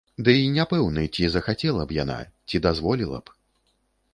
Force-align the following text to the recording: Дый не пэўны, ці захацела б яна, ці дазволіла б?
Дый 0.27 0.39
не 0.55 0.63
пэўны, 0.71 1.03
ці 1.17 1.29
захацела 1.35 1.83
б 1.91 1.97
яна, 2.03 2.17
ці 2.49 2.63
дазволіла 2.65 3.17
б? 3.29 3.37